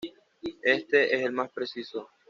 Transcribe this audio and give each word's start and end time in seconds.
Este 0.63 1.15
es 1.15 1.21
el 1.25 1.31
más 1.31 1.51
preciso. 1.51 2.09